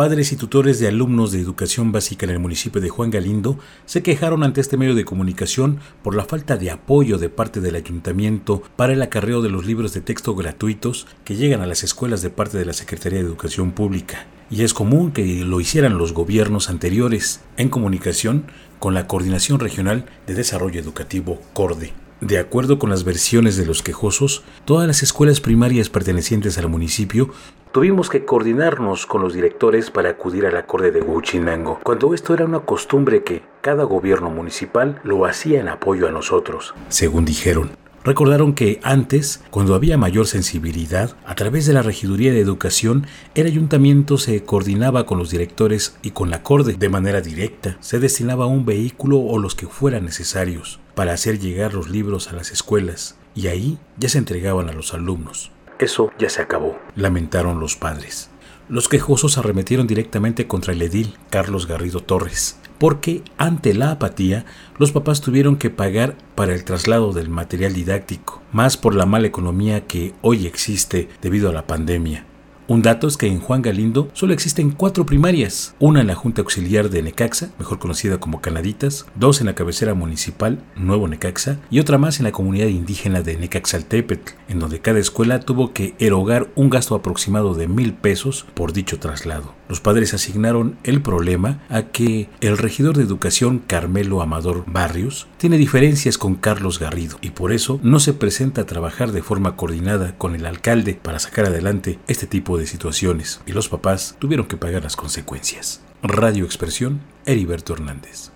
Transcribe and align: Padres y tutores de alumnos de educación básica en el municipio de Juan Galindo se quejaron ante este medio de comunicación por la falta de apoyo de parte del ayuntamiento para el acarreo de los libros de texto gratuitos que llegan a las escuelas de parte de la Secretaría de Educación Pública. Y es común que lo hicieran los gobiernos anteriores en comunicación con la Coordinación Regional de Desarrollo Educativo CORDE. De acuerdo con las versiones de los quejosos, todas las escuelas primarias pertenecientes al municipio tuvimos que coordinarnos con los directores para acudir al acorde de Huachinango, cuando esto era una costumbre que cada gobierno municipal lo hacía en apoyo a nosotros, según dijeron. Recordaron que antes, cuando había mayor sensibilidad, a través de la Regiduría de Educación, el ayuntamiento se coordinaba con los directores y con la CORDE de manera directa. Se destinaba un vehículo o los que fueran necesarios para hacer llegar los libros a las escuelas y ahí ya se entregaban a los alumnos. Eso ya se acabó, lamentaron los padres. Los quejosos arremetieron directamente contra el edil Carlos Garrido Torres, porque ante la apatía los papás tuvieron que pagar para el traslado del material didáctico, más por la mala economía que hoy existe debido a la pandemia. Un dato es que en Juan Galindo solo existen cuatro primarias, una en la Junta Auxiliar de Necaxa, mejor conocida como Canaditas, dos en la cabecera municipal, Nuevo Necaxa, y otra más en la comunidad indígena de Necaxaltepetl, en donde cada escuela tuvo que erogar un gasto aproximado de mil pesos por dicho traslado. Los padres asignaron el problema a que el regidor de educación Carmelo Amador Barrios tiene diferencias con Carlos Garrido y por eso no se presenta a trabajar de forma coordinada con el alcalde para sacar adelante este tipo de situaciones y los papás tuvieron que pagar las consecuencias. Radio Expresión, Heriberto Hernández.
Padres 0.00 0.32
y 0.32 0.36
tutores 0.36 0.80
de 0.80 0.88
alumnos 0.88 1.30
de 1.30 1.40
educación 1.40 1.92
básica 1.92 2.24
en 2.24 2.32
el 2.32 2.38
municipio 2.38 2.80
de 2.80 2.88
Juan 2.88 3.10
Galindo 3.10 3.58
se 3.84 4.02
quejaron 4.02 4.42
ante 4.42 4.62
este 4.62 4.78
medio 4.78 4.94
de 4.94 5.04
comunicación 5.04 5.78
por 6.02 6.14
la 6.14 6.24
falta 6.24 6.56
de 6.56 6.70
apoyo 6.70 7.18
de 7.18 7.28
parte 7.28 7.60
del 7.60 7.74
ayuntamiento 7.74 8.62
para 8.76 8.94
el 8.94 9.02
acarreo 9.02 9.42
de 9.42 9.50
los 9.50 9.66
libros 9.66 9.92
de 9.92 10.00
texto 10.00 10.34
gratuitos 10.34 11.06
que 11.22 11.36
llegan 11.36 11.60
a 11.60 11.66
las 11.66 11.84
escuelas 11.84 12.22
de 12.22 12.30
parte 12.30 12.56
de 12.56 12.64
la 12.64 12.72
Secretaría 12.72 13.18
de 13.18 13.26
Educación 13.26 13.72
Pública. 13.72 14.26
Y 14.48 14.62
es 14.62 14.72
común 14.72 15.12
que 15.12 15.44
lo 15.44 15.60
hicieran 15.60 15.98
los 15.98 16.14
gobiernos 16.14 16.70
anteriores 16.70 17.42
en 17.58 17.68
comunicación 17.68 18.44
con 18.78 18.94
la 18.94 19.06
Coordinación 19.06 19.60
Regional 19.60 20.06
de 20.26 20.32
Desarrollo 20.32 20.80
Educativo 20.80 21.42
CORDE. 21.52 21.92
De 22.20 22.38
acuerdo 22.38 22.78
con 22.78 22.90
las 22.90 23.04
versiones 23.04 23.56
de 23.56 23.64
los 23.64 23.82
quejosos, 23.82 24.42
todas 24.66 24.86
las 24.86 25.02
escuelas 25.02 25.40
primarias 25.40 25.88
pertenecientes 25.88 26.58
al 26.58 26.68
municipio 26.68 27.30
tuvimos 27.72 28.10
que 28.10 28.26
coordinarnos 28.26 29.06
con 29.06 29.22
los 29.22 29.32
directores 29.32 29.90
para 29.90 30.10
acudir 30.10 30.44
al 30.44 30.56
acorde 30.56 30.90
de 30.90 31.00
Huachinango, 31.00 31.80
cuando 31.82 32.12
esto 32.12 32.34
era 32.34 32.44
una 32.44 32.60
costumbre 32.60 33.22
que 33.22 33.42
cada 33.62 33.84
gobierno 33.84 34.28
municipal 34.28 35.00
lo 35.02 35.24
hacía 35.24 35.60
en 35.60 35.68
apoyo 35.68 36.08
a 36.08 36.10
nosotros, 36.10 36.74
según 36.88 37.24
dijeron. 37.24 37.70
Recordaron 38.02 38.54
que 38.54 38.80
antes, 38.82 39.42
cuando 39.50 39.74
había 39.74 39.98
mayor 39.98 40.26
sensibilidad, 40.26 41.16
a 41.26 41.34
través 41.34 41.66
de 41.66 41.74
la 41.74 41.82
Regiduría 41.82 42.32
de 42.32 42.40
Educación, 42.40 43.06
el 43.34 43.46
ayuntamiento 43.46 44.16
se 44.16 44.42
coordinaba 44.42 45.04
con 45.04 45.18
los 45.18 45.30
directores 45.30 45.96
y 46.02 46.12
con 46.12 46.30
la 46.30 46.42
CORDE 46.42 46.74
de 46.74 46.88
manera 46.88 47.20
directa. 47.20 47.76
Se 47.80 47.98
destinaba 47.98 48.46
un 48.46 48.64
vehículo 48.64 49.18
o 49.18 49.38
los 49.38 49.54
que 49.54 49.66
fueran 49.66 50.06
necesarios 50.06 50.80
para 51.00 51.14
hacer 51.14 51.38
llegar 51.38 51.72
los 51.72 51.88
libros 51.88 52.28
a 52.28 52.34
las 52.34 52.50
escuelas 52.50 53.16
y 53.34 53.46
ahí 53.46 53.78
ya 53.96 54.10
se 54.10 54.18
entregaban 54.18 54.68
a 54.68 54.74
los 54.74 54.92
alumnos. 54.92 55.50
Eso 55.78 56.12
ya 56.18 56.28
se 56.28 56.42
acabó, 56.42 56.78
lamentaron 56.94 57.58
los 57.58 57.74
padres. 57.74 58.28
Los 58.68 58.90
quejosos 58.90 59.38
arremetieron 59.38 59.86
directamente 59.86 60.46
contra 60.46 60.74
el 60.74 60.82
edil 60.82 61.16
Carlos 61.30 61.66
Garrido 61.66 62.00
Torres, 62.00 62.58
porque 62.76 63.22
ante 63.38 63.72
la 63.72 63.92
apatía 63.92 64.44
los 64.76 64.92
papás 64.92 65.22
tuvieron 65.22 65.56
que 65.56 65.70
pagar 65.70 66.18
para 66.34 66.52
el 66.52 66.64
traslado 66.64 67.14
del 67.14 67.30
material 67.30 67.72
didáctico, 67.72 68.42
más 68.52 68.76
por 68.76 68.94
la 68.94 69.06
mala 69.06 69.26
economía 69.26 69.86
que 69.86 70.12
hoy 70.20 70.46
existe 70.46 71.08
debido 71.22 71.48
a 71.48 71.54
la 71.54 71.66
pandemia. 71.66 72.26
Un 72.70 72.82
dato 72.82 73.08
es 73.08 73.16
que 73.16 73.26
en 73.26 73.40
Juan 73.40 73.62
Galindo 73.62 74.10
solo 74.12 74.32
existen 74.32 74.70
cuatro 74.70 75.04
primarias, 75.04 75.74
una 75.80 76.02
en 76.02 76.06
la 76.06 76.14
Junta 76.14 76.42
Auxiliar 76.42 76.88
de 76.88 77.02
Necaxa, 77.02 77.50
mejor 77.58 77.80
conocida 77.80 78.20
como 78.20 78.40
Canaditas, 78.40 79.06
dos 79.16 79.40
en 79.40 79.48
la 79.48 79.56
cabecera 79.56 79.94
municipal, 79.94 80.62
Nuevo 80.76 81.08
Necaxa, 81.08 81.58
y 81.68 81.80
otra 81.80 81.98
más 81.98 82.20
en 82.20 82.26
la 82.26 82.30
comunidad 82.30 82.68
indígena 82.68 83.22
de 83.22 83.36
Necaxaltepetl, 83.36 84.34
en 84.46 84.60
donde 84.60 84.78
cada 84.78 85.00
escuela 85.00 85.40
tuvo 85.40 85.72
que 85.72 85.96
erogar 85.98 86.48
un 86.54 86.70
gasto 86.70 86.94
aproximado 86.94 87.54
de 87.54 87.66
mil 87.66 87.92
pesos 87.92 88.46
por 88.54 88.72
dicho 88.72 89.00
traslado. 89.00 89.59
Los 89.70 89.78
padres 89.78 90.14
asignaron 90.14 90.76
el 90.82 91.00
problema 91.00 91.60
a 91.68 91.82
que 91.82 92.28
el 92.40 92.58
regidor 92.58 92.96
de 92.96 93.04
educación 93.04 93.60
Carmelo 93.64 94.20
Amador 94.20 94.64
Barrios 94.66 95.28
tiene 95.38 95.58
diferencias 95.58 96.18
con 96.18 96.34
Carlos 96.34 96.80
Garrido 96.80 97.18
y 97.22 97.30
por 97.30 97.52
eso 97.52 97.78
no 97.84 98.00
se 98.00 98.12
presenta 98.12 98.62
a 98.62 98.66
trabajar 98.66 99.12
de 99.12 99.22
forma 99.22 99.54
coordinada 99.54 100.18
con 100.18 100.34
el 100.34 100.44
alcalde 100.44 100.98
para 101.00 101.20
sacar 101.20 101.46
adelante 101.46 102.00
este 102.08 102.26
tipo 102.26 102.58
de 102.58 102.66
situaciones 102.66 103.42
y 103.46 103.52
los 103.52 103.68
papás 103.68 104.16
tuvieron 104.18 104.46
que 104.46 104.56
pagar 104.56 104.82
las 104.82 104.96
consecuencias. 104.96 105.82
Radio 106.02 106.46
Expresión, 106.46 107.00
Heriberto 107.24 107.72
Hernández. 107.72 108.32